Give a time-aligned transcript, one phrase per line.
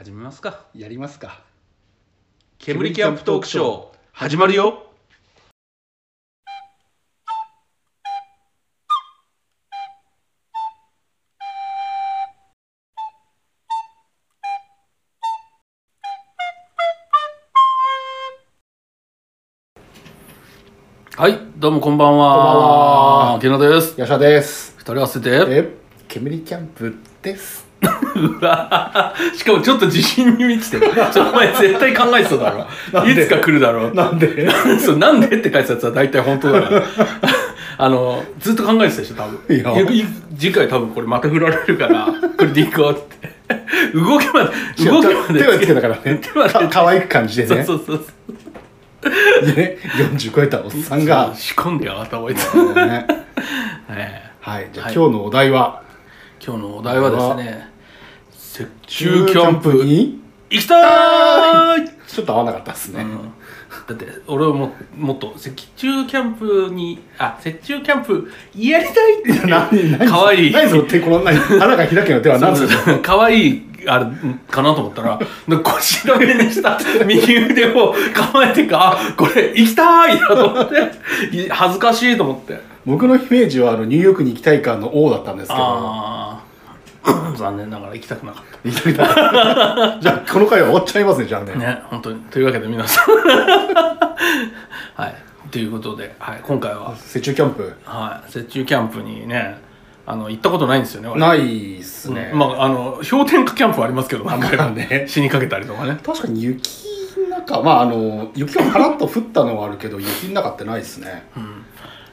[0.00, 0.64] 始めますか。
[0.74, 1.42] やりますか。
[2.56, 4.86] 煙キャンプトークショー始まるよ。
[21.14, 22.34] はいどうもこんばんは。
[22.36, 23.38] こんばんは。
[23.38, 24.00] ケナです。
[24.00, 24.74] ヤシャです。
[24.78, 25.28] 二人合わせて。
[25.30, 25.76] え
[26.08, 27.69] 煙キャンプです
[28.16, 30.92] うわしかもちょっと自信に満ちてる。
[31.12, 32.50] ちょお前絶対考えてただ
[32.92, 33.08] ろ。
[33.08, 33.94] いつか来るだろう。
[33.94, 34.48] なんで？
[34.80, 36.82] そうなんでって書いてたやつは大体本当だから
[37.78, 39.38] あのずっと考えてたでしょ多分。
[40.38, 43.30] 次回多分これまた振られるからこれでいこうって。
[43.94, 44.50] 動きまで
[44.84, 46.20] 動きまで手はつけたからね。
[46.22, 47.64] 手はつけか可愛く感じでね。
[47.64, 49.78] そうそうそうね
[50.18, 51.32] 40超えたおっさんが。
[51.34, 53.06] 仕込んでやがった覚えてね。
[53.88, 54.94] えはいじゃあはい。
[54.94, 55.82] 今日のお題は？
[56.44, 57.69] 今日のお題はですね
[58.58, 60.20] 雪中キャンプに？
[60.50, 61.90] 行きたーい！
[62.08, 63.02] ちょっと合わなかったですね。
[63.02, 63.32] うん。
[63.86, 70.52] だって俺はももっと雪中キャンプにあ雪中キャンプやりたいって何何かわいい。
[70.52, 71.38] 何その手この何？
[71.38, 74.06] 穴が開けの手は何するかわいいあれ
[74.50, 75.18] かなと思ったら
[75.62, 82.60] 腰の上にした右腕を構えてかあこれ行きたいなと思ってい恥ずかしいと思って。
[82.84, 85.60] 僕のイメージはあのニューヨークに行きたい感の王だったんですけど
[87.36, 91.52] 残念ながら行きたくなかっ行きたいなじゃあこの回は終わっちゃいますねじゃあね。
[91.52, 92.20] たね本当に。
[92.24, 93.06] というわけで皆さん。
[94.94, 95.14] はい。
[95.50, 97.76] ということで、はい、今回は、雪中キャンプ。
[97.84, 99.58] はい、雪中キャンプにね
[100.06, 105.06] あの行ったことないんですよね俺ないっすね、まああの氷点下キャンプはありますけど何回もまあね。
[105.08, 105.98] 死にかけたりとかね。
[106.04, 106.84] 確かに雪
[107.30, 111.28] の中まああの雪がパラッと降ったのはあるけど雪の中ってないですね。
[111.36, 111.64] うん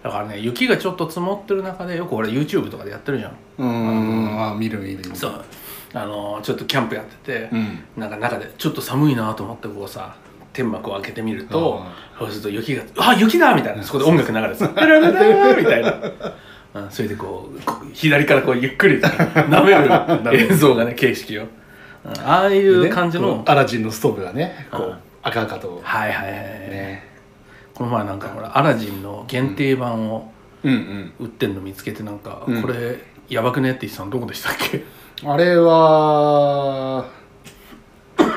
[0.08, 3.32] だからね雪がちょっと積もってる中でよく俺 YouTube とかでやってるじゃん。
[3.58, 4.52] うーん。
[4.52, 5.16] あ見る見る見る。
[5.16, 5.46] そう。
[5.94, 7.80] あのちょっとキャンプやってて、うん。
[7.98, 10.16] なんか中でちょっと寒いなと思ってこうさ
[10.54, 11.84] 天幕を開けてみると
[12.18, 13.84] そうすると雪が「あ雪だ!」みたいな。
[13.84, 15.94] そこで音楽流れてさ「ララララ」みたいな、
[16.76, 17.60] うん、それでこう
[17.94, 21.50] 左からこうゆっくり 舐める映像がね景色を、うん
[22.24, 24.90] ああいう感じの、でねアラジンのストーブがねこうん。
[24.92, 25.82] う赤々と。
[25.84, 27.17] はいはいはい、ね
[27.78, 30.32] この前なんかほらアラジンの限定版を
[30.64, 31.14] うん。
[31.20, 32.62] 売ってんの見つけてなんか、うん。
[32.64, 32.98] これ
[33.30, 34.78] やばくねって言ってたのどこでしたっけ？
[35.24, 37.06] うんあれは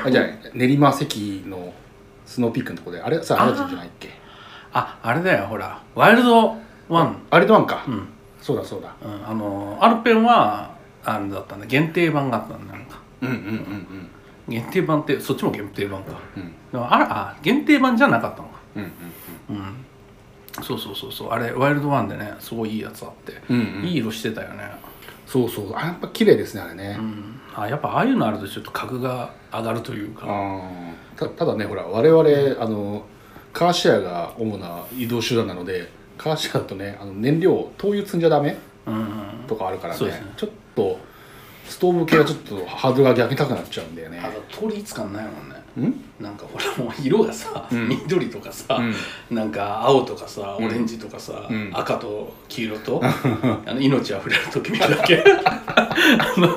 [0.05, 1.73] あじゃあ練馬関の
[2.25, 4.09] スノーピークのとこであれさアラジンじゃないっけ？
[4.73, 5.81] ああれだよほら。
[5.95, 6.55] ワイルド
[6.89, 7.21] ワン。
[7.31, 8.07] あれとワンか、うん、うん、
[8.39, 8.63] そうだ。
[8.63, 12.99] そうだあのアルペンはあれだったんだ限定版があったんだなんか。
[13.21, 14.09] うんうんうん
[14.47, 16.19] 限定版ってそっちも限定版か。
[16.73, 16.83] うん。
[16.83, 18.59] あらあ限定版じゃなかったのか。
[18.75, 18.91] うんうん
[20.61, 21.29] そうそうそうそう。
[21.29, 23.75] あれワイルドワンでねすごいいいやつあって、うんうん。
[23.81, 24.69] うんいい色してたよね。
[25.25, 25.73] そうそう。
[25.75, 27.39] あやっぱ綺麗ですねあれね、うん。
[27.55, 30.27] あやっぱああいうのあるとちょっと格が上がるというか。
[31.15, 33.05] たただねほら我々あの
[33.53, 39.05] カーシェアが主な移動手段なのでカーシェアだとねあの燃料灯油積んじゃダメうん
[39.47, 40.05] とかあるからね。
[40.05, 40.23] ね。
[40.35, 40.99] ちょっと
[41.67, 44.19] ストーブ系はちょっとハードルが逆に高くなっちゃうんだよね。
[44.21, 45.39] あと統一感ないもんね。
[45.45, 45.50] うん
[46.19, 47.87] なんかほらもう色がさ、うん。
[47.87, 49.35] 緑とかさ、うん。
[49.35, 50.65] なんか青とかさうん。
[50.65, 51.71] オレンジとかさ、うん。
[51.73, 53.01] 赤と黄色と
[53.65, 55.23] あの命あふれるとき見るだけ。
[55.45, 56.47] あの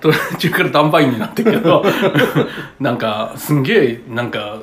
[0.00, 1.84] と途中からダンバインになってるけど
[2.80, 4.60] なんかすんげえなんか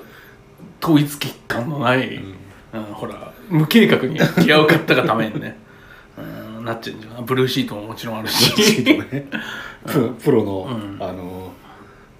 [0.81, 2.15] 統一感のない、
[2.73, 2.83] うん。
[2.93, 5.57] ほら無計画にギアを買ったがためにね、
[6.57, 7.23] うん、なっちゃうんじゃない？
[7.23, 8.83] ブルーシートももちろんあるし。
[8.83, 9.27] ね。
[9.85, 10.97] プロプロの、うん。
[11.03, 11.38] あの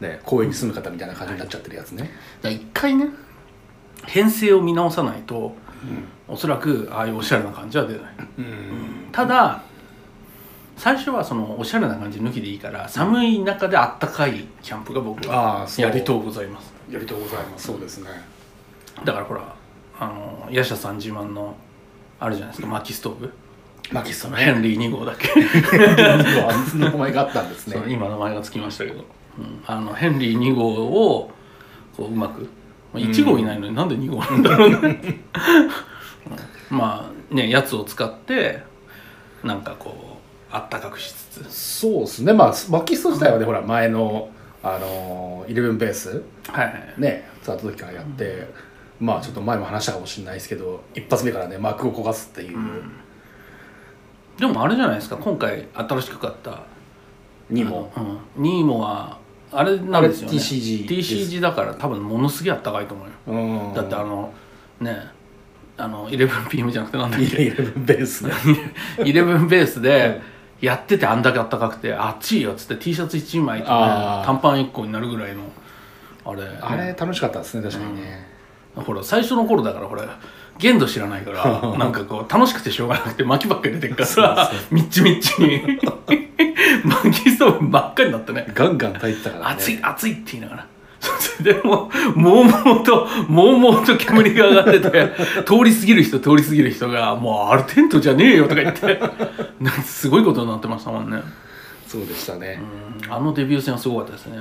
[0.01, 2.11] ね公園に住む方みたいな感じになっちゃってるやつね、だか
[2.43, 3.09] ら一回ね
[4.05, 5.55] 編成を見直さないと
[6.27, 8.03] おそらくああいうおしゃれな感じは出ない。
[8.37, 9.09] うん。
[9.11, 9.63] ただ
[10.77, 15.85] 最初はそのおしゃれな感じ抜きでいいから寒い中であったかいキャンプが僕はああそう。
[15.85, 16.73] やりとうございます。
[16.89, 17.67] やりとうございます。
[17.67, 18.09] そうですね。
[19.03, 19.55] だからほら
[19.99, 21.55] あのヤシャさん自慢の
[22.19, 23.33] あるじゃないですか薪ストーブ。
[23.91, 24.43] マキストね。
[24.43, 25.29] ヘンリー2号だっけ。
[26.69, 27.73] その名前があったんですね。
[27.79, 29.05] そう今名前がつきましたけど、うん、
[29.65, 31.31] あのヘンリー2号を
[31.95, 32.41] こううまく、
[32.93, 35.23] まあ、1号いないのになんで2号なんだろうね、
[36.71, 38.63] う んまあねやつを使って
[39.43, 40.19] なんかこう
[40.51, 41.53] あったかくしつつ。
[41.53, 42.33] そうですね。
[42.33, 44.29] まあマキスト自体はねほら前の
[44.63, 46.23] あのイレブンベース。
[46.47, 48.47] はいはいね使った時からやって、
[48.99, 52.57] まあちょっと前も話したかもしれないですけど一発目からね幕を焦がすっていう、
[54.37, 55.17] でもあれじゃないですか。
[55.17, 56.63] 今回新しく買った。
[57.49, 59.17] にもあのうん、ニーモは
[59.51, 60.37] あれなんですよね。
[60.37, 63.73] TCG TCG だから多分ものすげえあったかいと思うよ、うん。
[63.73, 64.31] だってあの
[64.79, 65.01] ね
[65.77, 67.25] あの 11PM じゃなくてなんだっけ？
[67.41, 68.25] イレブンベース。
[68.27, 68.33] ね
[68.97, 70.21] 11ベースで
[70.61, 75.43] やっててあんだけあったかくて暑いよっつって T シャツ1枚とね短パン1個になるぐらいの
[76.25, 76.43] あれ。
[76.61, 78.27] あれ楽しかったですね確かにね、
[78.75, 80.03] ほら最初の頃だからほら
[80.59, 85.79] 限度知らないから なんかこう楽しくてしょうがなくて薪ばっかり出てっからさみっちみっちに
[86.83, 88.47] 薪ストーブばっかりになってね。
[88.53, 89.55] ガンガン炊いてたからね。
[89.57, 90.67] 暑い暑いって言いながら。
[90.99, 95.09] それでもうもうもうともうもうと煙が上がってて
[95.45, 98.99] 通り過ぎる人通り過ぎる人が「もうあれテントじゃねえよ」とか言って
[99.61, 101.21] なんかすごいことになってましたもんね。
[101.87, 102.61] そうでしたね、
[103.07, 103.13] うん。
[103.13, 104.37] あのデビュー戦はすごかったですね。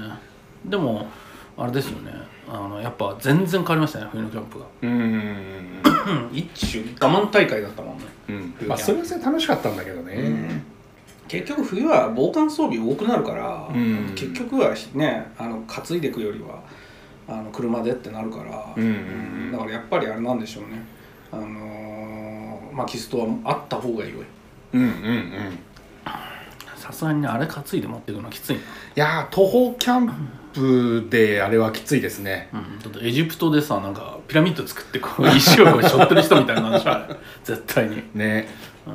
[0.65, 1.09] でも
[1.57, 2.13] あれですよね。
[2.51, 4.65] あのやっぱ全然変わりましたね冬のキャンプが。
[4.83, 5.78] うん
[6.09, 8.05] うん一種我慢大会だったもんね。
[8.29, 8.55] うん。
[8.69, 10.63] まあそれはそれで楽しかったんだけどね、
[11.29, 14.13] 結局冬は防寒装備多くなるから、うん。
[14.15, 16.63] 結局はねあの担いでいくよりは
[17.29, 18.93] あの車でってなるから、うんうんう
[19.49, 19.53] ん。
[19.53, 20.83] だからやっぱりあれなんでしょうね。
[21.31, 24.19] あのーまあキストはあった方がいいよ。
[24.73, 25.59] うんうんうん
[26.89, 28.63] さすがにねあれ担いで持っていくのはきついな、い
[28.95, 32.49] やー徒歩キャンプであれはきついですね。
[32.53, 38.49] うん、だってエジプトでさなんかピラミッド作ってこう石をこう背負ってる人みたいなんでしょあれ絶対に、ね。
[38.87, 38.95] うん、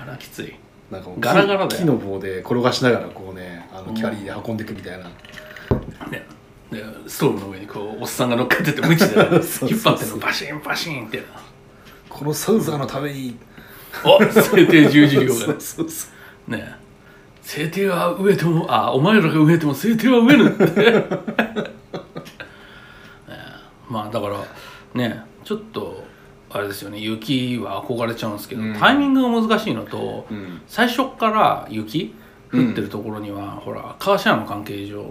[0.00, 0.54] あれはきつい。
[0.92, 1.82] なんかガラガラだよ。
[1.82, 5.04] 木の棒で転がしながらこうねあのキャリーで運んでいくみたいな、
[6.10, 6.24] ね。
[6.70, 9.16] でストーブの上にこうおっさんが乗っかっててムチで
[9.68, 11.22] 引っ張ってるのバシンバシンって。
[12.08, 13.36] このサウザーのために。
[14.04, 16.08] お聖帝十字領が そうそうそ
[16.48, 16.50] う。
[16.52, 16.83] ね
[17.44, 21.04] 聖帝は飢えてもあお前らが飢えても聖帝は飢えぬって、 ね
[23.88, 24.38] まあだから
[24.94, 26.02] ねちょっと
[26.50, 26.98] あれですよね。
[26.98, 28.74] 雪は憧れちゃうんですけど、うん。
[28.74, 30.62] タイミングが難しいのと、うん。
[30.66, 32.14] 最初から雪
[32.52, 35.04] 降ってるところには、ほらカーシェアの関係上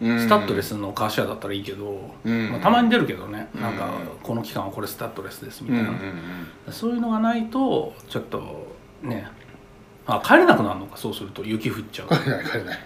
[0.00, 2.50] スタッドレスのカーシェアだったらいいけど、うん。
[2.50, 3.62] まあ、たまに出るけどね、うん。
[3.62, 3.88] なんか
[4.22, 8.68] この期間はこれスタッドレスですみうんたいな、うんうんそういうのがないとちょっと
[9.02, 9.28] ね
[10.06, 12.78] あ帰れなくなるのかそうすると雪降っちゃう、帰れない帰れない。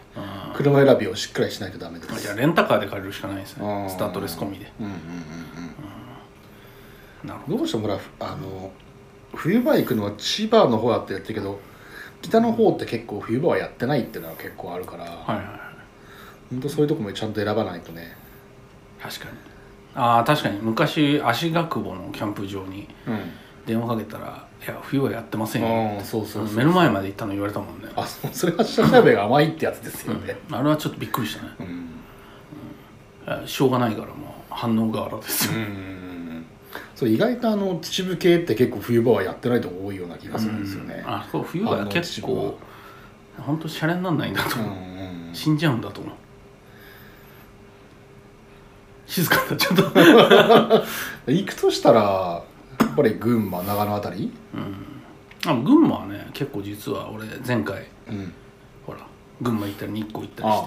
[0.50, 0.54] うん。
[0.54, 2.22] 車選びをしっかりしないとダメです。
[2.22, 4.70] じゃあレンタカーで借りるしかないですあねースタッドレス込みで。
[4.80, 4.98] うんうんうん
[7.24, 8.70] なるほうんどうしてもほらあの
[9.34, 11.58] 冬場行くのは千葉の方だってやってるけど
[12.22, 15.46] 北の方って結構冬場はやってないっていうのは結構あるから、どはいはいはい。
[16.50, 18.16] 本当そういうとこもちゃんと選ばないとね。
[19.02, 19.30] 確かに。
[19.94, 20.58] ああ確かに。
[20.60, 23.18] 昔足ヶ久保のキャンプ場にうん
[23.68, 26.00] 電話かけたら「いや冬はやってませんよ。
[26.02, 27.88] そうそうそう目の前まで行ったの言われたもんね。
[27.94, 29.48] あそうそれは下調べが甘い。
[29.48, 30.36] ってやつですよね。
[30.48, 30.56] うん。
[30.56, 31.50] あれはちょっとびっくりしたね。
[31.60, 33.46] うん。
[33.46, 34.14] しょうがないからもう
[34.48, 35.98] 反応が荒ですよ、うん
[36.94, 41.02] そう意外とあの秩父系って結構冬場はやってないとこ多いような気がするんですよね。
[41.06, 41.14] うん。
[41.14, 42.58] あそう冬は結構
[43.38, 44.58] 本当シャレになんないんだと。
[44.58, 44.78] うん思う、
[45.28, 45.34] うん。
[45.34, 46.14] 死んじゃうんだと思う。
[49.06, 50.84] 静かになっちゃっ
[51.26, 51.30] た。
[51.32, 52.42] 行くとしたら
[53.02, 54.32] ぱり群馬長野あたり？
[55.46, 58.32] あ群馬はね結構実は俺前回うん。
[58.84, 58.98] ほら
[59.40, 60.64] 群馬行ったり日光行ったりあし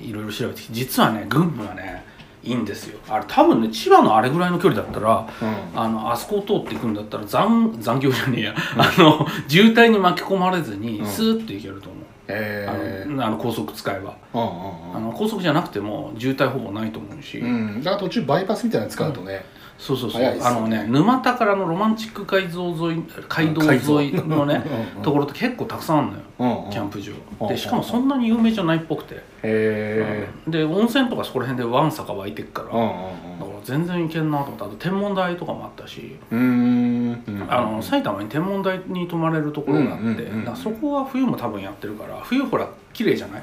[0.00, 2.02] ていろいろ調べてきて実はね群馬はね
[2.42, 2.98] いいんですよ。
[3.08, 5.26] あれ多分ね千葉のあれぐらいの距離だったら
[5.74, 5.80] うん。
[5.80, 11.06] あのあそこを通っていくんだったら残残業じゃねえや、 あの渋滞に巻き込まれずにうん。
[11.06, 13.04] スーッと行けると思う、ええ。
[13.06, 14.14] あのあの高速使えば。
[14.34, 17.82] うんあの高速じゃなくても渋滞ほぼないと思うし、うんうん。
[17.82, 19.44] だから途中バイパスみたいなの使うとね
[19.84, 20.38] そうそうそう、ね。
[20.42, 26.70] あのね沼田からのロマンチック街道沿い街道沿いのねうんうんところって結構たくさんあるのようんうん。
[26.70, 27.12] キャンプ場。
[27.40, 33.40] うんでしかもそんなに有名じゃないっぽくて、へで温泉とかそこら辺でわんさか湧いてくから、えうんうん。
[33.40, 37.46] だから全然いけんなと思ってあと天文台とかもあったし、うんうん。
[37.48, 43.42] あの埼玉に天文台に泊まれるところがあって、うんうんうんそこは冬も多分やってるから冬ほら綺麗じゃない？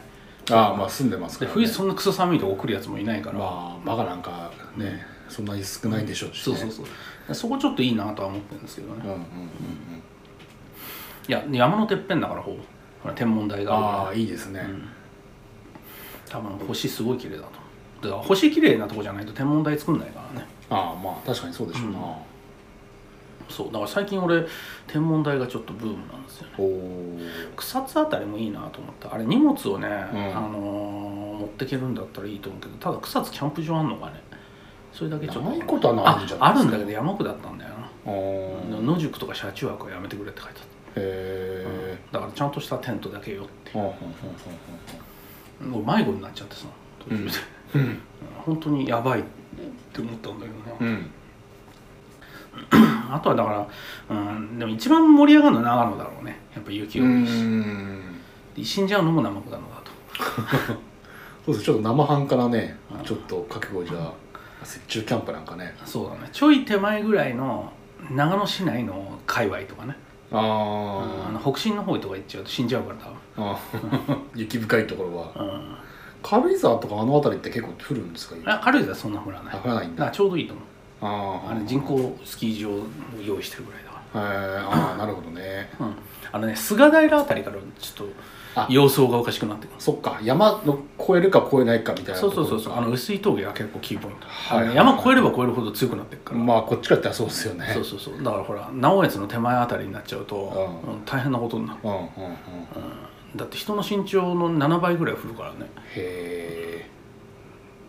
[0.49, 6.43] ああまあ住んでますから、ね、で冬そんなクソ寒いとこ来るやつもいないから、まあバカなんかねそんなに少ないでしょうし、ね。
[6.43, 6.85] そうそうそう。
[7.27, 9.25] でそこちょっといいなとは思ってるんですけどね、うんうんうんうん。
[11.27, 12.57] いや山のてっぺんだからほ
[13.03, 13.11] ぼ。
[13.13, 14.89] 天文台があああいいですね、うん。
[16.29, 17.49] 多分星すごい綺麗だと。
[18.07, 20.47] だから星綺麗なとこじゃないと天文台作んないからね。
[20.69, 21.99] ああまあ確かにそうでしょうな、
[23.49, 23.67] そう。
[23.67, 24.45] だから最近俺
[24.87, 27.23] 天文台がちょっとブームなんですよね。
[27.55, 29.91] 草津あたりもいいなと思ったあれ荷物をね、ん。
[29.91, 34.21] あのー持ってけるんだったらいいと思うけどただ草津キャンプ場あんのかね
[34.93, 35.49] それだけちょっと。
[35.49, 36.45] ないことはないんじゃないですか？
[36.45, 38.81] ああるんだけど山奥だったんだよな。
[38.81, 43.71] 野宿とか車中泊はやめてくれって書いてあっへただからちゃんとしたテントだけよって。
[43.71, 43.95] えほ
[45.63, 46.65] うもう迷子になっちゃってさ
[46.99, 47.35] 途中で、ほ
[47.75, 47.99] うん。
[48.45, 49.23] 本当にやばいっ
[49.93, 51.11] て思ったんだけどな、うん。
[53.13, 53.67] あとはだか
[54.09, 56.39] ら、うん、でも一番盛り上がるのは長野だろうね。
[56.55, 59.91] やっぱ雪う多いし、死んじゃうのも生子なのだと。
[61.45, 63.05] そうですちょっと生半可なねうん。
[63.05, 63.97] ちょっと覚悟じゃ。
[63.99, 64.13] あ
[64.63, 65.75] 雪中キャンプなんかね。
[65.85, 66.29] そうだね。
[66.31, 67.71] ちょい手前ぐらいの
[68.09, 69.95] 長野市内の界隈とかね。
[70.31, 74.17] あのあ北進の方とか行っちゃうと死んじゃうからーあー。
[74.39, 75.31] 雪深いところは。
[75.35, 75.75] うん。
[76.23, 79.55] 軽井沢とかあの辺りって結構降るんですかあ軽井沢そんな降らない。
[79.55, 80.09] あ降らないんだ。
[80.11, 80.65] ちょうどいいと思う。
[81.01, 81.51] あー。
[81.51, 82.85] あれ人工スキー場を
[83.25, 84.69] 用意してるぐらいだかへー。
[84.69, 85.69] あーなるほどね。
[85.79, 85.95] ら、うん、
[86.31, 88.13] あのね菅平あたりからちょっあと
[88.69, 90.19] 様相がおかしくなってくるそっか。
[90.23, 92.73] 山の越えるか越えないかみたいなそうそうそうそう。
[92.73, 97.69] あの薄い峠が結構キーポイント、はいあの山越えれば越えるほど強くなってるから、ろまあこっちかったらそうですよね。
[97.73, 98.23] そうそうそう。
[98.23, 100.35] だからほら直江津の手前あたりになっちゃうと、
[100.85, 100.91] ん。
[100.93, 102.03] うん大変なことになる、うんうんうん。
[102.03, 105.69] うん、だって人の身長の7倍ぐらい降るからね。
[105.95, 106.89] へ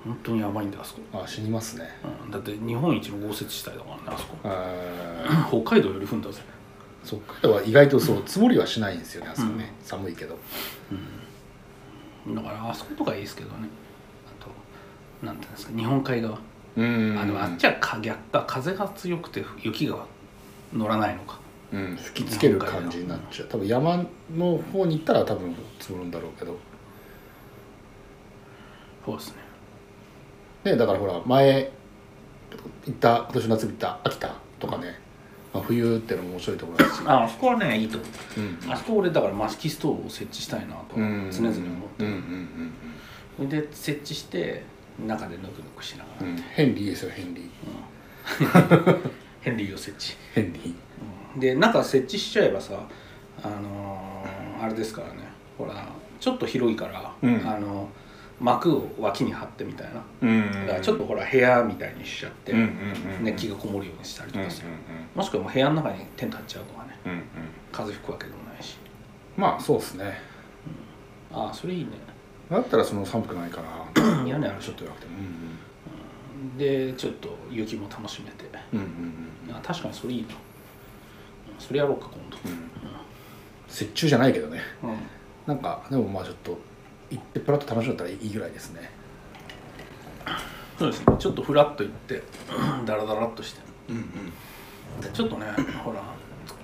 [0.04, 1.88] 本当にやばいんだあそこ、えあ死にますね。
[2.24, 4.36] うん、だって日本一の豪雪地帯だからねあそこ。
[4.44, 5.26] え。
[5.28, 6.40] ー北海道より降んだぜ
[7.04, 10.38] そっかは意外とそう積もりはしないんですよねあそこね、寒いけど。
[12.28, 13.68] だからあそことかいいですけどね。
[14.26, 16.38] あとなんていうんですか日本海側、
[16.76, 17.18] うん。
[17.18, 20.06] あでもあっちはか逆か風が強くて雪が
[20.72, 21.40] 乗らないのか。
[21.72, 23.48] うん、吹きつける感じになっちゃう。
[23.48, 24.06] 多分山
[24.36, 26.56] の方に行ったら多分積もるんだろうけど。
[29.04, 29.28] そうです
[30.64, 30.72] ね。
[30.72, 31.72] ねだからほら前
[32.86, 35.00] 行った今年の夏に行った秋田とかね、
[35.54, 37.00] まあ、冬ってのも面白いところだし。
[37.06, 38.06] ああそこはねいいと思
[38.38, 38.40] う。
[38.40, 38.44] ん。
[38.70, 41.30] うあそこ俺だからマスキストーブを設置したいなと常うん。
[41.30, 41.52] 々思っ
[41.98, 42.10] てうん
[43.38, 44.62] うんる、で設置して
[45.06, 46.32] 中でぬくぬくしながら、うん。
[46.32, 47.46] うんヘンリーですよヘンリー。
[49.40, 50.16] ヘンリーを設置。
[50.34, 50.74] ヘンリー。
[51.34, 51.40] うん。
[51.40, 52.74] で中設置しちゃえばさ
[53.42, 55.14] あのーあれですからね。
[55.58, 55.86] ほら
[56.20, 57.46] ちょっと広いから、うん。
[57.48, 57.88] あの
[58.42, 60.02] 幕を脇に貼ってみたいな。
[60.20, 60.50] うん。
[60.66, 62.68] だからちょっとほら部屋みたいにしちゃって、うんうんう
[63.22, 64.68] ん熱気がこもるようにしたりとうんうんかする、
[65.14, 66.98] もしくはもう部屋の中にテント張っちゃうとかね。
[67.06, 67.22] うんうん
[67.70, 68.76] 風吹くわけでもないし。
[69.36, 70.18] まあそうですね。
[71.32, 71.90] ああそれいいね。
[72.50, 74.66] だったらその寒くないかな 屋根あるし。
[74.66, 75.12] ちょっと弱くても。
[76.58, 78.44] でちょっと雪も楽しめて。
[78.72, 79.50] うんうんうん。
[79.50, 80.28] うんあ確かにそれいいな。
[80.28, 80.36] うん
[81.58, 82.58] それやろうか今うん。
[83.70, 84.60] 折衷じゃないけどね。
[84.82, 84.96] 度うん。
[85.46, 86.58] なんかでもまあちょっと
[87.12, 88.90] 行ってプラッと楽しんだらいいぐらいですね。
[90.78, 91.16] そうですね。
[91.18, 92.22] ちょっとフラッと行って
[92.86, 93.60] ダラダラっとして。
[93.90, 95.00] うんうん。
[95.00, 95.46] でちょっとね
[95.84, 96.02] ほら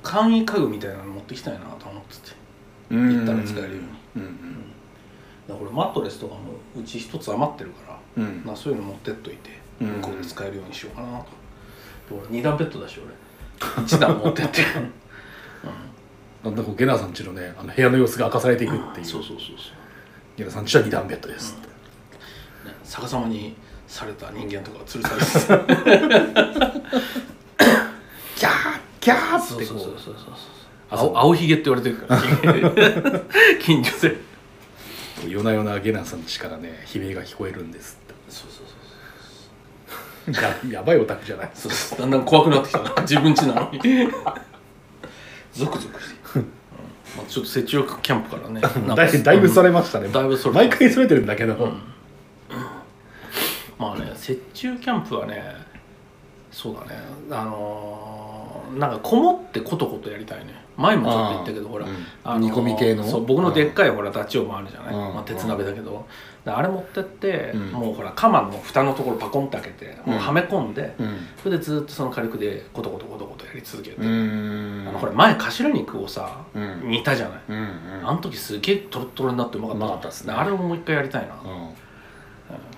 [0.03, 2.37] 簡易家具みたいなの持ってきたいなと思ってて。
[2.91, 3.81] 行行ったら使えるように。
[4.17, 4.73] うんうん。
[5.47, 6.41] だからマットレスとかも
[6.79, 8.43] うち一つ余ってるから、うん。
[8.45, 9.51] まあ、そういうの持ってっといて
[9.81, 11.25] うん向こうで使えるようにしようかなと、
[12.15, 13.15] で俺2段ベッドだし俺。
[13.83, 14.63] 1段持ってって、
[16.45, 16.55] だん。
[16.55, 19.07] だんこうゲナーさんちのねあの部屋の様子が明かされていくっていう。
[19.07, 19.57] そうそうそうそう
[20.39, 21.75] ゲナーさんちは二段ベッドですって、ね
[22.85, 23.57] 逆さまに
[23.89, 25.69] された人間とか吊るされて。
[27.57, 27.67] た
[28.37, 30.17] キャーキャーってこそうそうそうそうう
[30.97, 31.11] そう。
[31.11, 32.23] 青青ひげって言われてるから。
[33.61, 34.17] 近所で。
[35.27, 38.15] 夜な夜なゲナーさんちからね悲鳴が聞こえるんですって。
[38.31, 38.67] そうそう
[40.37, 41.51] そうややばいオタクじゃない？
[41.55, 41.99] そうそう。
[41.99, 42.79] だんだん怖くなってきた。
[42.83, 43.81] な自分家なのに。
[45.53, 46.18] ゾクゾクして、うん
[47.19, 48.61] まあ、ちょっと雪中キャンプからね。
[48.95, 51.81] だいだいぶそれましたね、だいぶそれ毎回それてるんだけど、うん。
[53.79, 55.43] まあね雪中キャンプはね
[56.51, 57.01] そうだね。
[57.31, 62.07] あのーなんかこもってコトコトやりたいね前もちょっと言ったけどほら、うん。
[62.25, 63.05] あ煮込み系の？
[63.05, 65.15] そう僕のでっかいほらダチョウもあるじゃない、うん。
[65.15, 66.07] まあ、鉄鍋だけど、
[66.45, 67.71] であれ持ってって、うん。
[67.73, 71.17] もうほら釜の蓋のところパコンって開けて、もうはめ込んで、うん。
[71.43, 74.89] それでずっとその火力でコトコトコトコトやり続けて、うーん。
[74.89, 76.91] あのほら前頭肉をさ、うん。
[76.91, 77.57] 煮たじゃない、うん。
[77.57, 78.09] うん。
[78.09, 79.85] あの時すげえトロトロになってうまかった。
[79.85, 80.33] うまかったっすね。
[80.33, 81.71] あれをもう一回やりたいな、うん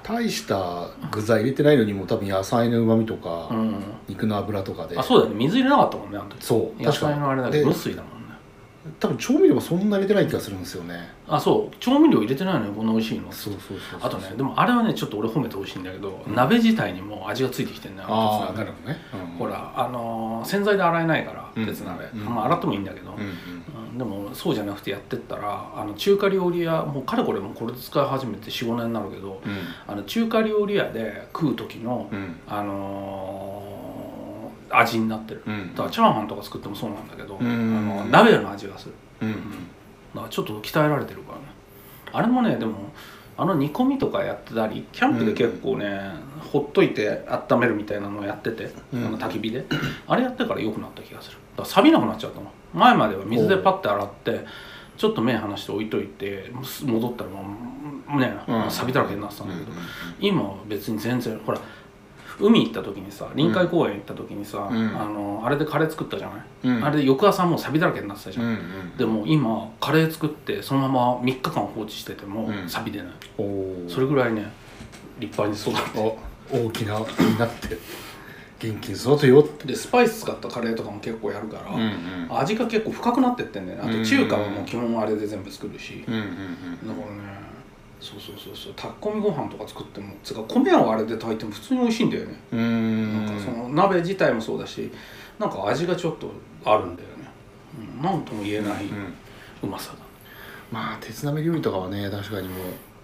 [0.02, 3.82] 大した具材入れてないのにも多分野菜のうまみとか、うん。
[4.08, 4.98] 肉の脂とかで。
[4.98, 5.36] あそうだよね。
[5.36, 6.44] 水入れなかったもんねあの時。
[6.44, 8.19] そう野菜のあれだけでど無水だもんね
[8.98, 11.08] 多分調味料もそんな入れてない気がするんですよね。
[11.28, 11.76] あそう。
[11.78, 13.30] 調味料入れてないのよこんな美味しいの。
[13.30, 18.64] そうそうそうあとねでもあれはねちょっと俺褒めてほしいんだけど、鍋自体にも味がついてきてんねああ鉄鍋。
[18.64, 23.98] なるほどね、うんほらあのー洗剤で洗えないからうん鉄鍋、うんまあ洗ってもいいんだけど、うんうんうん。
[23.98, 29.58] でもそうじゃなくてやってったらあの中華料理屋もうかれこれもうこれで使い始めて45年になるけどうん。
[29.86, 32.36] あの中華料理屋で食う時の、うん。
[32.48, 33.49] あのー
[34.80, 35.70] 味になってる、うん。
[35.72, 37.46] だからチャーハンとか作ってもそうなんだけど、うん。
[37.46, 38.94] あの鍋の味がする。
[39.22, 39.34] うん。
[40.14, 41.44] だからちょっと鍛えられてるからね。
[42.12, 42.90] あれもねでも
[43.36, 46.12] あの煮込みとかやってたりキャンプで結構ね、
[46.52, 49.06] ほっといて温めるみたいなのをやってて、うん。
[49.06, 49.64] あの焚き火で。
[50.06, 51.38] あれやってから良くなった気がする。
[51.56, 54.46] だから錆びなくなっちゃったの前までは水でパッて洗って
[54.96, 57.42] ちょっと目離して置いといてす戻ったらも
[58.14, 58.70] うね、うん。
[58.70, 59.78] 錆びだらけになってたんだけど、うん。
[60.20, 61.60] 今は別に全然ほら
[62.40, 64.96] 海行った時にさ臨海公園行った時にさ、うん。
[64.96, 66.84] あのあれでカレー作ったじゃない、うん。
[66.84, 72.68] あれで翌朝もう錆びだらけになってたじゃん、うんうんでも今カレー作ってそのまま3日間放置しててもうん。
[72.68, 73.90] 錆び出ない、おー。
[73.90, 74.50] それぐらいね
[75.18, 75.98] 立派に育って。
[75.98, 76.18] お
[76.52, 77.78] 大きなになって
[78.58, 79.66] 元気に育てよって。
[79.68, 83.84] でスパイス使ったカレーとかも結構やるから、うん味が結構深くなってってんだよね。
[83.84, 86.22] あうんと中華はもう基本あれで全部作るし、うんうん。
[86.88, 87.40] だからね
[88.00, 88.72] そうそうそうそう。
[88.74, 92.58] 炊き込みご飯とか作ってもつうか米をあれで炊いても普通に美味しいんだよね、うん。
[92.58, 94.90] うんなんかその鍋自体もそうだし
[95.38, 96.30] なんか味がちょっと
[96.64, 97.30] あるんだよね、
[97.98, 99.14] うん、なんとも言えないうん。
[99.62, 99.98] うまさだ。
[100.72, 102.58] まあ鉄鍋料理とかはね確かにもう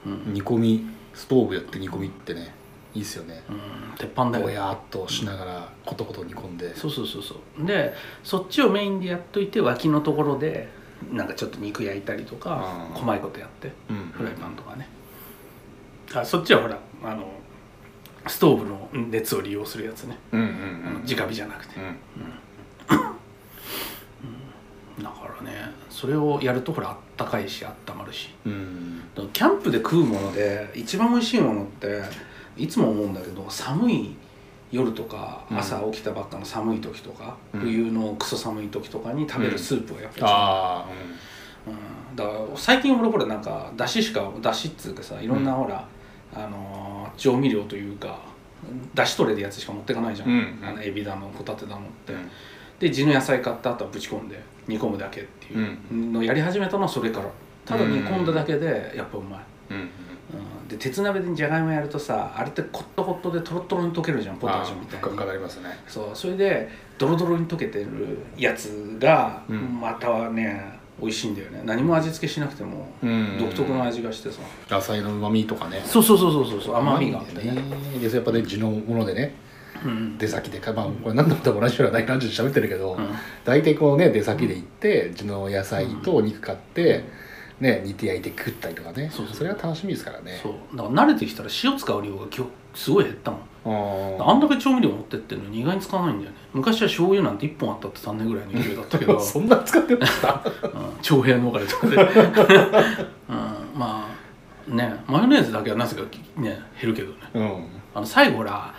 [0.07, 2.55] うん、煮込みストーブやって煮込みってね
[2.95, 3.43] いいっすよね。
[3.51, 3.59] うん、
[3.99, 4.47] 鉄板だよ。
[4.47, 6.75] ねぼやっとしながらコトコト煮込んで。
[6.77, 7.67] そうそうそうそう。
[7.67, 10.69] でそっちをメインでやっといて脇のところで
[11.13, 14.11] なんかちょっと肉焼いたりとかうん細いことやってうん。
[14.13, 14.89] フライパンとかね。
[16.15, 17.29] あそっちはほらあの
[18.27, 21.77] ストーブの熱を利用するやつね、うんうんあの直火じゃなくて。
[21.79, 21.97] うん。
[25.03, 28.31] だからねそれをやるとほらあったかいしあったまるし。
[28.45, 29.03] うん。
[29.33, 32.03] キャンプで食うもので一番美味しいものって
[32.57, 34.17] いつも思うんだけど寒い
[34.77, 35.59] 夜とかうん。
[35.59, 37.61] 朝起きたばっかの寒い時とか、うん。
[37.61, 40.87] 冬のクソ寒い時とかに食べるスープはやっぱ
[41.67, 45.87] り、うん、だから最近俺ほらなんかだししかだしっつうかさいろんなほら、
[46.35, 48.19] あのー調味料というか
[48.95, 50.59] だし取れるやつしか持ってかないじゃん、うん。
[50.63, 52.31] あのエビだのホタテだのって、うん。
[52.79, 57.27] で地の野菜買った後はぶち込んで煮込むだけっていうのをやり始めたのはそれから。
[57.65, 59.41] ただ煮込んだだけでやっぱうまい、
[59.71, 59.77] うん。
[59.77, 59.89] うん、
[60.69, 65.17] で鉄鍋でじゃがいもやるとさあれってコットコットでトロトロに溶けるじゃんポタージュみたいに。
[65.17, 65.79] なりますね。
[65.87, 66.69] そうそれで
[66.99, 69.81] ドロドロに溶けてるやつがうん。
[69.81, 71.63] またはね美味しいんだよね。
[71.65, 73.37] 何も味付けしなくてもうん。
[73.39, 75.83] 独特の味がしてさ、野菜の旨味とかね。
[75.85, 77.53] そうそうそうそうそう甘みがあってね。
[77.53, 77.63] ね。
[78.01, 79.35] でやっぱね地のものでね
[79.85, 80.19] うん。
[80.19, 83.09] 出先でかまあこれ何度も多分同じような大感じで喋ってるけど、うん。
[83.45, 87.05] 大体こうね出先で行って地の野菜とお肉買って、
[87.61, 89.11] ね煮て焼いて食ったりとかね。
[89.13, 89.45] そうそう。
[89.47, 90.39] れは楽しみですからね。
[90.43, 90.77] そう。
[90.77, 92.27] だから慣れてきたら塩使う量が
[92.75, 93.41] すごい減ったもん。
[94.19, 96.37] ああんだけ調味料持ってってんのに意外に使わないんだよね。
[96.53, 100.41] 昔は醤油なんて1本あったって3年ぐらいの勢いだったけど、あ そんな使ってました？
[100.63, 100.71] うん。
[101.03, 102.05] 長平農家でとかで、うん、
[103.75, 104.07] ま
[104.71, 106.03] あねマヨネーズだけはなぜか
[106.41, 107.17] ね減るけどね。
[107.35, 107.65] うん。
[107.95, 108.73] あの最後ほら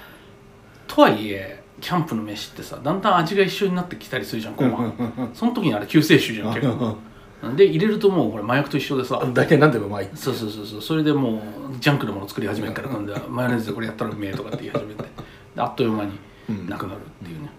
[0.88, 4.92] とはいえキャンプの飯ってさだんだん味が一緒になってきたりするじゃんごま
[5.34, 6.96] その時にあれ救世主じゃん結構
[7.56, 9.22] で入れるともうこれ麻薬と一緒でさ。
[9.34, 10.82] 大体何でもうまいそうそうそうそう。
[10.82, 11.42] それでもう
[11.80, 15.04] ジャンクのもの作り始めるから今度はマヨネーズでこれやったらうめえとかって言い始めて。
[15.04, 15.10] で
[15.62, 16.20] あっという間に
[16.50, 16.68] うん。
[16.68, 17.50] なくなるっていうね、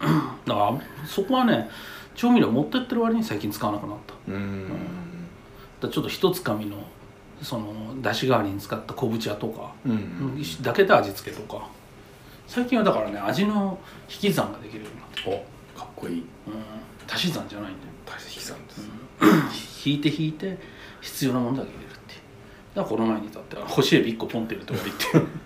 [0.46, 1.68] だからそこはね
[2.14, 4.14] 調味料持ってってる割に最近使わなくなった。
[4.28, 4.68] うん。
[5.82, 6.76] らちょっと一つかみの
[7.42, 10.42] そのだし代わりに使った昆布茶とかうん。
[10.62, 11.68] だけで味付けとか。
[12.46, 16.20] 最近はだからね味の引き算ができるようになっておかっこいい。
[16.20, 16.24] うん。
[17.12, 17.94] 足し算じゃないんだよ。
[18.06, 18.88] 大石さんです、
[19.84, 20.58] 引いて引いて
[21.00, 22.20] 必要なものだけ入れるっていう。
[22.74, 25.44] だからこの前に至っては干しエビ1個ポンって入れて終わりって。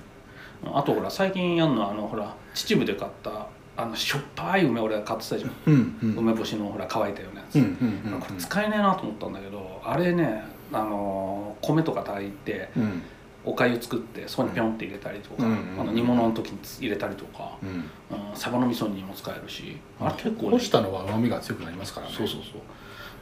[0.73, 6.17] あとほら最近やるのはあのほら秩父で買ったあのしょっぱい梅俺が買ってたじゃん、うんうん。
[6.19, 7.67] 梅干しのほら乾いたようなやつ、うんう
[8.09, 13.03] んうんこれ使えねえなと思ったんだけどあれねあの米とか炊いてうん。
[13.45, 17.69] おかゆ作ってそこにピョンって入れたりとか、うんあの煮物の時に入れたりとか、うん。
[17.71, 22.15] うん、サバの味噌煮にも使えるしあれ結構、ね、干したのは旨味が強くなりますからね。
[22.15, 22.61] そうそうそう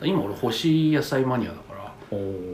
[0.02, 1.92] 今俺干し野菜マニアだから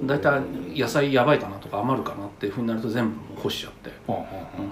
[0.05, 0.43] 大体
[0.75, 3.91] 野菜やばいかなとか余るかなっていうふうになると全部干しちゃって、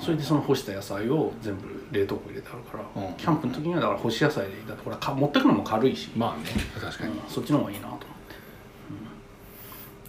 [0.00, 3.14] それでその干した野菜を全部冷凍庫入れてあるから、うん。
[3.14, 6.44] キャンプの時にはだから干し野菜でいいだってこれか持ってくのも軽いし、まあね
[6.80, 7.12] 確かに。
[7.12, 8.06] うんそっちの方がいいなと思って、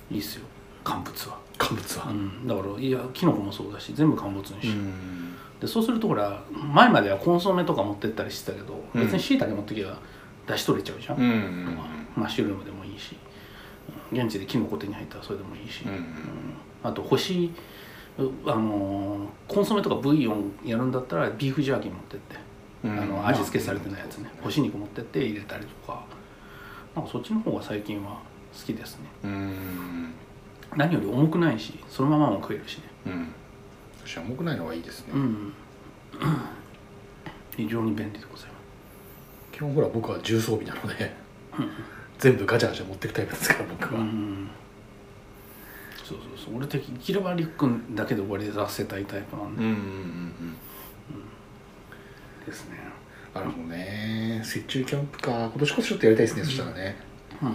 [0.10, 0.16] うん。
[0.16, 0.46] いいっすよ
[0.84, 2.06] 乾物は、乾物は。
[2.10, 4.72] うん、だからいやキノコもそうだし全部乾物にし、う。
[4.72, 5.34] ん。
[5.60, 6.42] でそうするとほら
[6.74, 9.02] 前まではコンソメとか持ってったりしてたけど、うん。
[9.02, 9.98] 別にしいたけ持ってきゃ
[10.48, 11.18] 出し取れちゃうじゃん。
[11.20, 13.16] うんマッシュルームでもいいし
[14.12, 16.04] うん現地でキノコ手に入ったらそれでもいいし、うんうん。
[16.84, 17.52] あと干し
[18.18, 22.36] うあのーコンソメとかブイヨンやるんだったらビーフジャーキー持ってって、
[22.84, 23.00] うん。
[23.00, 24.30] あの味付けされてないやつね。
[24.42, 26.04] 干し肉持ってって入れたりとか。
[26.96, 28.20] なんかそっちの方が最近は
[28.54, 29.06] 好きですね。
[29.24, 30.14] うん。
[30.76, 32.84] 何より重くないしそのままも食えるしね。
[33.08, 33.28] うん。
[34.06, 35.14] 私は重くないのがいいですね。
[35.14, 35.54] うん。
[37.56, 38.56] 非常に便利でございま
[39.52, 41.14] 基本ほら僕は重装備なので
[42.22, 44.50] 全部ガチャガチャ持ってくタイプですから僕すうはん。
[46.04, 46.58] そうそうそう。
[46.58, 49.84] 俺的にきればリュックだけで終わりさせたいタイプなんで、うんうんうんう
[52.44, 52.46] ん。
[52.46, 52.78] ですね。
[53.34, 56.98] なるほどね雪中キャンプか今年こそちょっとやりたいですね、そしたらね、
[57.42, 57.50] うん。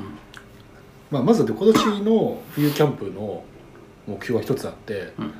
[1.12, 3.44] まあ、まずで今年の冬キャンプの
[4.06, 5.32] 目標は一つあって、うん。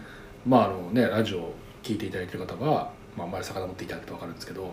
[0.47, 4.73] まああのねラジオを聞いていただいてる方は、まあ、あんまり魚持っていただくと分かるんですけど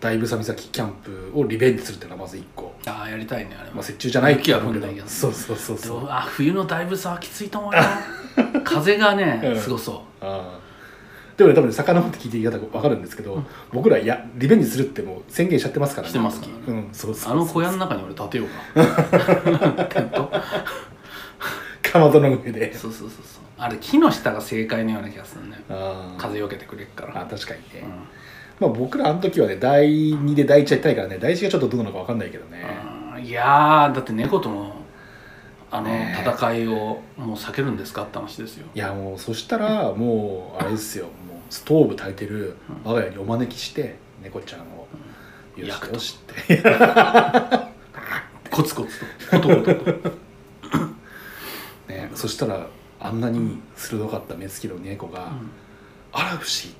[0.00, 5.06] 大房岬キャンプをリベンジするっていうのがまず一個、ああやりたいねあれまあ、は雪中じゃない雪は降んないけど。
[5.06, 6.00] そうそうそうでそう。
[6.00, 7.80] もあ冬のだいぶさはきついと思うよ。
[8.64, 9.60] 風がね、うん。
[9.60, 10.60] すごそああ
[11.36, 19.84] でもね多分ね遡って聞いていただく分かるんですけど、僕らいやリベンジするってもう宣言しちゃってますからしてますきうんそうそうあの小屋の中に俺建てようか。
[19.86, 20.30] テント。
[21.82, 22.74] かまどの上で。
[22.74, 23.42] そうそうそうそう。
[23.58, 25.62] あれ木の下が正解のような気がするね。
[26.18, 27.22] 風よけてくれるから。
[27.22, 27.90] あ確かにね、うん
[28.60, 32.58] まあ僕らあの時はね第2で第1やってないからね第1がちょっとどうなのか分かんないけどね、
[32.94, 34.74] うんいやーだって猫との
[35.70, 36.28] あの、ねえ。
[36.28, 38.66] 戦いをもう避けるんですかって話ですよ。
[38.74, 41.12] いやもうそしたらもうあれですよもう
[41.48, 44.88] ストーブ焚いてる我が家にお招きして猫ちゃんを
[45.56, 45.94] よし焼くと。
[45.94, 46.62] よしって。
[48.50, 49.40] コツコツと。
[49.40, 50.10] コトコトと。
[51.88, 52.66] ねそしたら
[52.98, 55.50] あんなに鋭かった目つきの猫がうん
[56.12, 56.78] 「あら不思議」って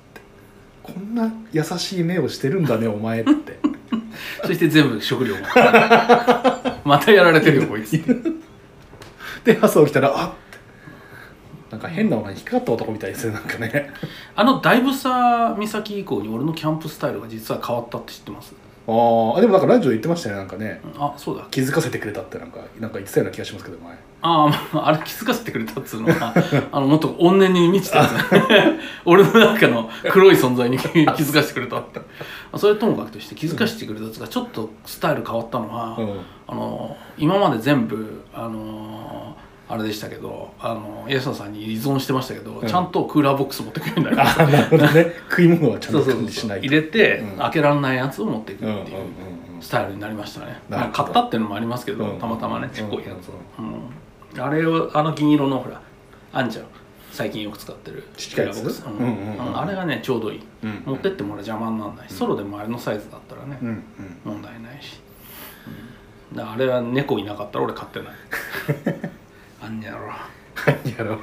[0.93, 3.59] こんな優しい目をしてるんだねお前」って。
[4.45, 5.41] そして全部食料も。
[6.83, 7.91] またやられてるよこいつ。
[9.43, 10.57] で朝起きたら「あっ」て。
[11.71, 13.91] なんか変なものに引っかかった男みたいですよなんかね。
[14.35, 18.53] あのだいぶさ岬以降に俺のキャンプスタイルが実は変わったって知ってます？
[18.87, 19.37] あー。
[19.37, 20.81] あでもなんかラジオで言ってましたねなんかね。
[20.97, 21.45] あそうだ。
[21.51, 23.97] 気づかせてくれたってなんかなんか言ってたような気がしますけど前。
[24.23, 26.33] あー、まああれ気づかせてくれたっつうのは
[26.71, 28.11] あのもっと怨念に満ちたやつ
[29.05, 30.87] 俺の中の黒い存在に気
[31.23, 31.79] づかせてくれた。
[31.79, 32.01] って
[32.55, 36.19] それともかくとして気づかせてくれたやつがちょっとスタイル変わったのは、うん。
[36.47, 39.35] あの今まで全部あの
[39.71, 42.67] あれでしたけどあのエーサさんに依存してましたけど、うん。
[42.67, 45.13] ちゃんとクーラーボックス持ってくるようになりましたあなるほどね。
[45.29, 46.65] 食い物はちゃんと管理しないと。
[46.65, 47.37] 入れて、うん。
[47.37, 48.97] 開けられないやつを持っていくうんうんうんっていう
[49.61, 52.19] スタイルになりましたね、なるほどまあ、買ったっていうのもありますけど、うん。
[52.19, 53.81] たまたまねちっこいやつを、うんうん
[54.37, 55.81] あれをあの銀色のほら
[56.31, 56.65] あんちゃん
[57.11, 58.83] 最近よく使ってるちっちゃいやつ？
[59.53, 62.07] あれがねちょうどいい、うん持ってってもら邪魔にならない。
[62.07, 63.83] し、ソロでもあれのサイズだったらね、うんうん。
[64.23, 65.01] 問題ないし、
[66.31, 68.07] うん、だからあれは猫いなかったら俺買ってない。
[69.05, 69.09] あ
[69.71, 70.11] んにゃろ
[70.83, 71.15] 何やろ。
[71.15, 71.19] う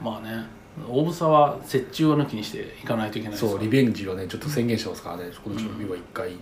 [0.04, 0.44] まあね
[0.86, 5.24] 大房は折衷を抜きにしていかないといけないですそうリベンジをねちょっと宣言してますからね。
[5.44, 6.32] 今年の日は一回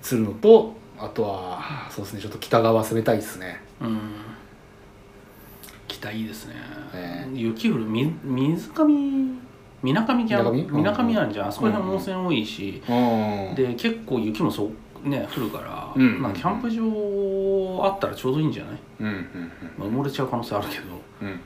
[0.00, 3.60] するのとあとはそうですねちょっと北側攻めたいですね。
[3.80, 3.98] うん。
[5.86, 6.54] 北いいですね。
[6.92, 7.28] ね。
[7.34, 8.86] 雪降るみ水上
[9.82, 14.70] みなかみキャンみなかみあるじゃん、あそこら辺うん温泉多いし、うんで結構雪もそ
[15.04, 16.22] うね降るから、うん。
[16.22, 16.82] まあキャンプ場
[17.84, 20.82] あったらちょうどいいんじゃない、うんうんまあ、埋もれちゃう可能性あるけど。
[20.84, 21.40] だかうん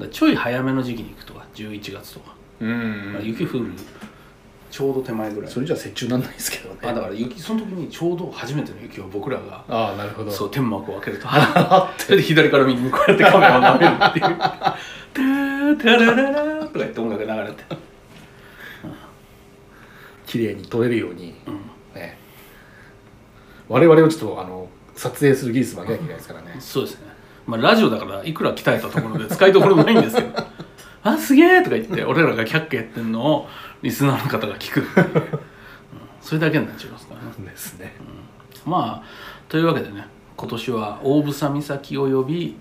[0.00, 2.68] らちょい早めの時期に行くとか11月とか、うん。
[2.70, 3.66] うんまあ雪降る
[4.70, 5.50] ちょうど手前ぐらい。
[5.50, 6.76] それじゃ折衷なんないですけどね。
[6.82, 10.30] あだから雪その時にちょうど初めての雪を僕らがああなるほど。
[10.30, 11.28] そう天幕を開けると。
[11.98, 14.36] それ で左から右にこうやってカメラを舐めるっていう
[15.14, 17.64] 「タータラララ」とか言って音楽が流れて、
[20.26, 21.54] 綺麗に撮れるようにうん、
[21.94, 22.18] ね
[23.68, 24.68] 我々をちょっとあの
[24.98, 26.56] 撮影する技術も上げなきゃいけないですからね。
[26.58, 27.06] そうですね。
[27.46, 30.28] まあラジオだからいくら鍛えたところで使いどころないんですけど
[31.04, 33.48] 「あすげえ!」とか言って俺らがキャッキャやってんのを
[33.80, 34.80] リスナーの方が聞く。
[34.80, 35.38] っていう、うん、
[36.20, 37.28] それだけになっちゃいますからね。
[37.48, 37.94] ですね。
[38.66, 39.08] まあ
[39.48, 40.04] というわけでね
[40.36, 42.56] 今年は大房岬および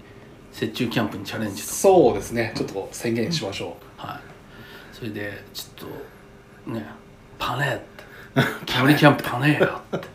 [0.53, 1.67] 雪中キャンプにチャレンジと。
[1.69, 2.53] そうですね。
[2.55, 4.19] ちょっと宣言しましょはい、
[4.95, 5.89] それでちょっ
[6.65, 6.85] とね
[7.39, 8.03] 「パネー」って
[8.67, 10.07] 「煙キャンプパネーよ」って。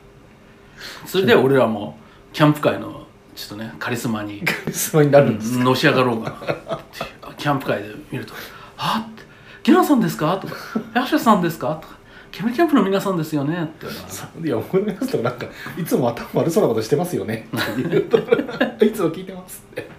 [1.04, 1.98] それで俺らも
[2.32, 8.34] キャンプ界のちょっとねカリスマにうカリスマになるんですのし上がろうかなっていうキャンプ界で見ると
[8.78, 9.22] 「あっ!」って
[9.64, 10.54] 「ゲナさんですか?」とか
[10.94, 11.94] 「ヤシャさんですか?」とか
[12.32, 13.86] 「煙キャンプの皆さんですよね」って。
[14.46, 15.46] いや思いますとなんか
[15.78, 17.48] いつも頭悪そうなことしてますよね？
[17.52, 19.90] いつも聞いてますって。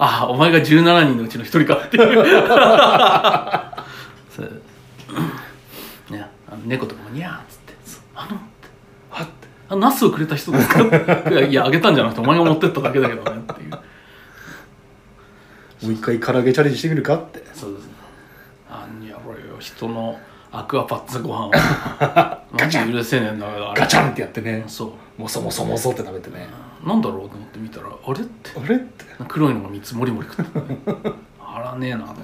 [0.00, 2.24] ああお前が17人のうちの一人かっていう。
[6.66, 7.38] 猫とかも「にゃー」
[9.70, 10.80] あナスをくれた人ですか？
[11.30, 13.70] いやいやあげたんじゃなくてお前が持ってっただけだけどねっていう。
[13.70, 13.78] も
[15.90, 17.44] う一回唐揚げチャレンジしてみるかって。
[17.54, 17.92] そうですね。
[18.70, 20.18] あんやろよ人の
[20.50, 21.52] アクアパッツァご飯を。
[22.58, 24.64] マジ許せねえんだけどガチャンってやってね。
[24.66, 25.22] そう。
[25.22, 26.48] もそもそもそって食べてね。
[26.84, 28.50] なんだろうと思って見たらあれって。
[28.58, 29.04] あれって。
[29.28, 30.60] 黒いのが3つもりもり食って
[30.92, 31.12] た。
[31.44, 32.22] あらねえなと思って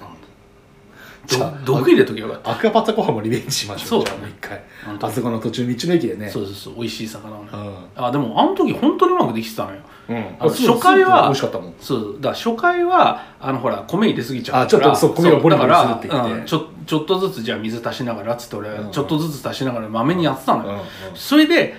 [1.64, 2.50] 毒入れときゃよかった。
[2.52, 3.88] アクアパッツァご飯もリベンジしましょう。
[3.88, 4.62] そうじゃあもう一回。
[5.00, 6.28] あそこの途中道の駅でね。
[6.28, 7.50] そうそうそう美味しい魚をね。
[7.52, 8.04] うん。
[8.04, 9.78] あでもあの時本当にうまくできてたのよ。
[10.08, 10.16] うん。
[10.38, 11.74] あの初回は美味しかったもん。
[11.80, 14.64] そうだから初回はあのほら米入れすぎちゃうから。
[14.64, 16.48] あちょっとそう米をボリボリだするって言って。
[16.48, 18.90] ちょちょっとずつじゃあ水足しながらっつって俺、うん。
[18.90, 20.84] ちょっとずつ足しながらまめにやってたのよ、
[21.14, 21.74] それで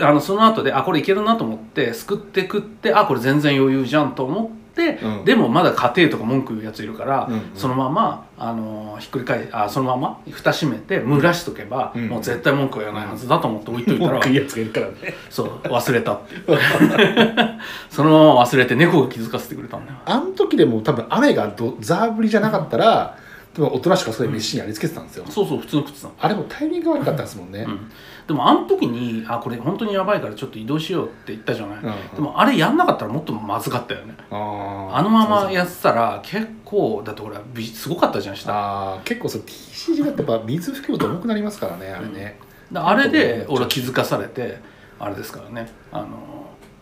[0.00, 5.24] あのその後であこれいけるなと思ってすくって食ってあこれ全然余裕じゃんと思っって、うん。
[5.24, 7.50] でもまだ家庭とか文句言うやついるから、うんうん。
[7.54, 12.08] そのままあのひっくり返あそのまま蓋閉めて蒸らしとけば、うん。
[12.08, 14.94] もう絶対文句は言わないはずだと思って置いといたら、文句言うやつがいるからね。
[15.30, 16.42] そう忘れたっていう。
[17.90, 19.98] そのまま忘れて猫が気づかせてくれたんだよ。
[20.04, 23.16] あの時でも多分雨がどザー降りじゃなかったら
[23.56, 27.90] 多分おとなしくそれ飯にありつけてたんですよ、そうそう普通の靴なのあれもタイミングが悪かったですもんね、うん、
[28.26, 32.14] でもあの時にあこれ本当にやばいからちょっと移動しようって言ったじゃない、うん。
[32.16, 34.14] でもあれやんなかったらもっとまずかったよね。
[34.30, 38.98] あのままやってたら結構だってほらびすごかったじゃん下。
[39.04, 42.38] 結構そう TCG だってやっぱ水含むと重くなりますからねあれね、
[42.72, 44.58] であれで俺は気づかされて
[44.98, 45.70] あれですからね。
[45.92, 46.08] あの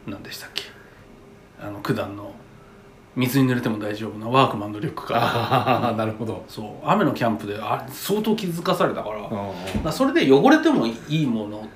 [0.06, 0.64] 何でしたっけ。
[1.60, 2.32] あの九段の
[3.16, 5.14] 水に濡れても大丈夫なワークマンのリュックか。
[5.14, 6.44] らああなるほど。
[6.48, 6.66] そう。
[6.84, 9.10] 雨のキャンプであ相当気づかされたか
[9.84, 9.92] ら。
[9.92, 11.68] それで汚れてもいいもの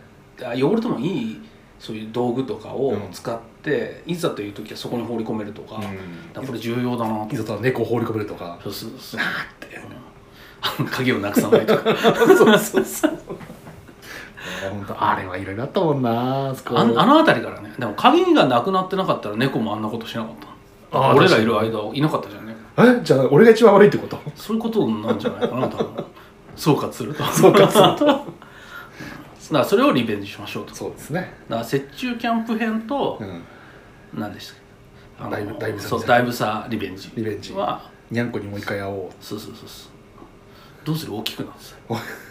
[0.42, 1.40] あ汚れてもいい
[1.78, 3.12] そういう道具とかをうん。
[3.12, 5.80] 使って、いざという時はそこに放り込めるとか,、
[6.36, 6.46] うん。
[6.46, 7.24] これ重要だな。
[7.26, 8.58] といざとは猫を放り込めるとか。
[8.62, 9.20] そうそうそう。
[10.80, 10.86] うん。
[10.90, 11.94] 鍵をなくさないとか。
[12.36, 13.18] そうそうそう。
[14.70, 16.10] 本当あれはいろいろあったもんな
[16.50, 17.72] ああの辺りからね。
[17.78, 20.47] でも鍵がなくなってなかったら猫もあんなことしなかった
[20.90, 22.56] あー俺らいる間いなかったじゃんね。
[22.78, 23.00] え？
[23.02, 24.18] じゃあ俺が一番悪いってこと？
[24.34, 26.04] そういうことなんじゃないかな多分
[26.56, 27.22] 総括すると。
[27.24, 28.26] そうかそうだか
[29.50, 30.74] らそれをリベンジしましょうと。
[30.74, 31.32] そうですね。
[31.48, 33.42] ら雪中キャンプ編とうん。
[34.14, 35.36] 何でしたっけ？
[35.36, 37.10] だいぶだいぶさそうだいぶさリベンジ。
[37.16, 37.52] リベンジ。
[37.52, 37.82] は。
[38.10, 39.24] にゃんこにもう一回会おう。
[39.24, 39.90] そうそうそうそう。
[40.84, 41.14] どうする？
[41.16, 41.76] 大きくなってた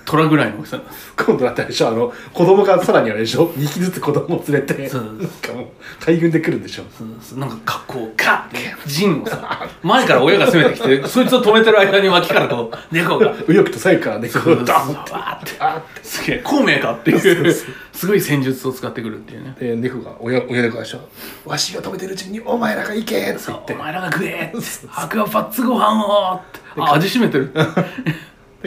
[0.05, 0.81] 虎ぐらいの大きさ。
[1.17, 5.67] 今度だったらでしょあの子供がさらにあれでしょ2匹ずつ子供を連れてそうなんかもう
[5.99, 6.83] 大群で来るんでしょ。
[6.97, 7.39] そうそう。
[7.39, 8.57] なんか格好カッて。
[8.85, 13.33] 陣をさ前から親が攻めてきてそいつを止めてる間に脇からこう猫が。
[13.47, 15.11] 右翼と左翼から猫そうそうがダーンって。
[15.11, 15.59] わーって。
[15.59, 17.51] あーすげえ孔明かっていう。
[17.51, 19.55] すごい戦術を使ってくるっていうね。
[19.59, 20.99] で猫が親親猫がでしょ。
[21.45, 23.73] わしが止めてるうちにお前らが行けって言って。
[23.73, 24.57] お前らが食えって。
[24.95, 26.59] アクアパッツご飯をって。
[26.77, 27.51] あ味しめてる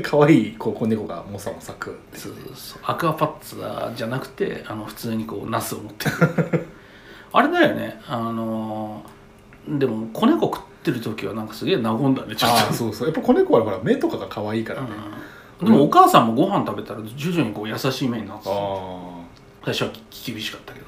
[0.00, 2.82] で可愛いこうこう猫がもさもさ食うってそうそうそう。
[2.84, 6.66] アクアパッツァじゃなくてあの普通にこうナスを持ってる。
[7.32, 8.00] あれだよね。
[8.06, 9.20] あのー
[9.78, 12.56] でも子猫食ってる時はなんかすげえ和んだねちょっと。
[12.56, 13.08] ああそうそう。
[13.08, 14.88] やっぱ子猫はほら目とかが可愛いからね、
[15.60, 18.54] うん、でもお母さんもご飯食べたら徐々にこう優しい目になってたあ
[19.64, 20.86] 最初はき厳しかったけど。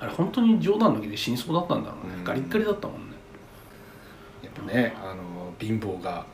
[0.00, 2.24] あれ本当に冗談抜きで死にそうだったんだろうね、うん。
[2.24, 3.16] ガリッガリだったもんね。
[4.42, 6.24] あやっぱねあの貧乏が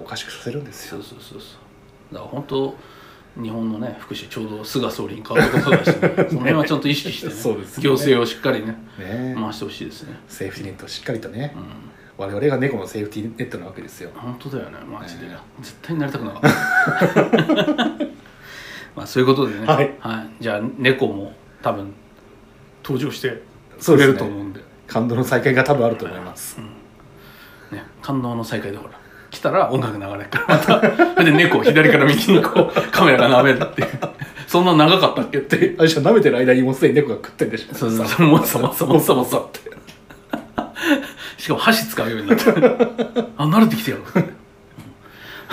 [0.00, 1.02] おかしくさせるんですよ。
[1.02, 1.67] そうそうそうそう
[2.12, 2.74] だから本当
[3.40, 7.66] 日本のね福祉ちょうど菅総理に変わったことだし、 ね、その辺はちゃんと意識してねね。
[7.78, 9.36] 行政をしっかりねね。
[9.38, 10.18] 回してほしいですね。
[10.28, 11.62] セーフティーネットをしっかりとねうん。
[12.16, 14.10] 我々が猫のセーフティーネットなわけですよ。
[14.14, 15.36] 本当だよねマジで、ね。
[15.60, 17.84] 絶対になりたくなかった。
[18.96, 19.94] まあそういうことでね、はい。
[20.40, 21.94] じゃあ猫も多分
[22.82, 23.42] 登場して
[23.84, 24.60] くれると思うんで。
[24.88, 26.58] 感動の再会が多分あると思います。
[27.70, 28.98] ね、感動の再会でほら
[29.38, 31.14] 来たら音楽流れるからまた。
[31.14, 33.88] それで猫を左から右にこうカメラが舐めるっていう。
[34.48, 35.56] そんな長かったっけって。
[35.56, 37.74] であれじゃ舐めてる間にもうすでに猫が食ってるでしょ。
[37.74, 39.60] そうそうそうもっさもっさもっさもっさって
[41.36, 42.44] しかも箸使うようになって。
[43.36, 44.06] あ慣れてきてやろう。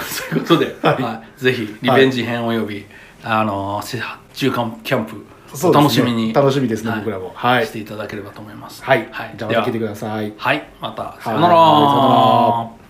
[0.03, 1.03] そういうことで、はい。
[1.03, 1.41] はい。
[1.41, 2.85] ぜひリベンジ編および、
[3.23, 3.81] あの
[4.33, 5.25] 中間キャンプ
[5.63, 7.31] お楽しみに楽しみですね僕らも。
[7.35, 7.65] はい。
[7.65, 8.83] していただければと思います。
[8.83, 10.33] はい、はい、じゃあまた聞いてください。
[10.35, 10.67] はい。
[10.81, 11.17] また。
[11.21, 11.35] さはい。
[11.35, 12.84] よならさよなら